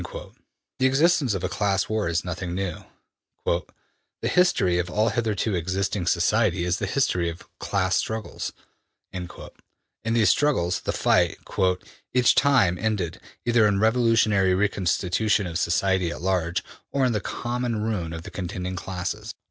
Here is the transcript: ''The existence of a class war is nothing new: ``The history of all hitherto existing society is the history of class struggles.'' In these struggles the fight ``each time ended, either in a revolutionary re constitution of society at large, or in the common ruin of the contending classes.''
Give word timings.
''The 0.81 0.87
existence 0.87 1.35
of 1.35 1.43
a 1.43 1.47
class 1.47 1.87
war 1.87 2.09
is 2.09 2.25
nothing 2.25 2.55
new: 2.55 2.85
``The 3.45 3.67
history 4.23 4.79
of 4.79 4.89
all 4.89 5.09
hitherto 5.09 5.53
existing 5.53 6.07
society 6.07 6.63
is 6.65 6.79
the 6.79 6.87
history 6.87 7.29
of 7.29 7.47
class 7.59 7.97
struggles.'' 7.97 8.51
In 9.13 9.29
these 10.15 10.31
struggles 10.31 10.79
the 10.81 10.91
fight 10.91 11.37
``each 11.45 12.33
time 12.35 12.79
ended, 12.79 13.21
either 13.45 13.67
in 13.67 13.75
a 13.75 13.79
revolutionary 13.79 14.55
re 14.55 14.69
constitution 14.69 15.45
of 15.45 15.59
society 15.59 16.09
at 16.09 16.19
large, 16.23 16.63
or 16.91 17.05
in 17.05 17.11
the 17.11 17.21
common 17.21 17.83
ruin 17.83 18.11
of 18.11 18.23
the 18.23 18.31
contending 18.31 18.75
classes.'' 18.75 19.35